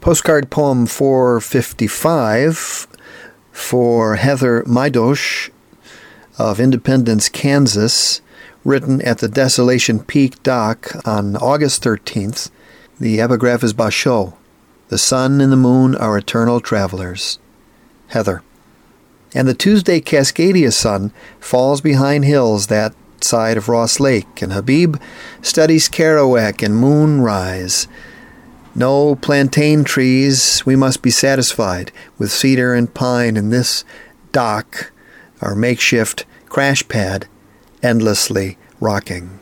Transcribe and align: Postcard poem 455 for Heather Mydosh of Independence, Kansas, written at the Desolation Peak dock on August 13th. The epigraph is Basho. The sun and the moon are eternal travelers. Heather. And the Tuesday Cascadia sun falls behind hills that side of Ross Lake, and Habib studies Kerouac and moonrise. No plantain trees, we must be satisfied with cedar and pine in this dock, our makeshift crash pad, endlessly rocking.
Postcard 0.00 0.48
poem 0.48 0.86
455 0.86 2.86
for 3.52 4.16
Heather 4.16 4.62
Mydosh 4.62 5.50
of 6.38 6.58
Independence, 6.58 7.28
Kansas, 7.28 8.22
written 8.64 9.02
at 9.02 9.18
the 9.18 9.28
Desolation 9.28 10.00
Peak 10.00 10.42
dock 10.42 11.06
on 11.06 11.36
August 11.36 11.84
13th. 11.84 12.50
The 12.98 13.20
epigraph 13.20 13.62
is 13.62 13.74
Basho. 13.74 14.32
The 14.88 14.96
sun 14.96 15.42
and 15.42 15.52
the 15.52 15.58
moon 15.58 15.94
are 15.94 16.16
eternal 16.16 16.60
travelers. 16.60 17.38
Heather. 18.06 18.42
And 19.34 19.46
the 19.46 19.52
Tuesday 19.52 20.00
Cascadia 20.00 20.72
sun 20.72 21.12
falls 21.40 21.82
behind 21.82 22.24
hills 22.24 22.68
that 22.68 22.94
side 23.22 23.58
of 23.58 23.68
Ross 23.68 24.00
Lake, 24.00 24.40
and 24.40 24.54
Habib 24.54 24.96
studies 25.42 25.90
Kerouac 25.90 26.62
and 26.62 26.74
moonrise. 26.74 27.86
No 28.74 29.16
plantain 29.16 29.82
trees, 29.82 30.64
we 30.64 30.76
must 30.76 31.02
be 31.02 31.10
satisfied 31.10 31.90
with 32.18 32.30
cedar 32.30 32.72
and 32.74 32.92
pine 32.92 33.36
in 33.36 33.50
this 33.50 33.84
dock, 34.30 34.92
our 35.40 35.56
makeshift 35.56 36.24
crash 36.48 36.86
pad, 36.86 37.26
endlessly 37.82 38.58
rocking. 38.78 39.40